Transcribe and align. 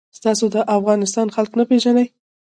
تاسو 0.23 0.45
د 0.53 0.55
افغانستان 0.77 1.27
خلک 1.35 1.51
نه 1.59 1.63
پیژنئ. 1.69 2.07